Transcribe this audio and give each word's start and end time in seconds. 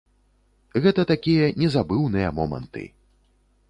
Гэта 0.85 1.05
такія 1.13 1.53
незабыўныя 1.63 2.35
моманты! 2.43 2.83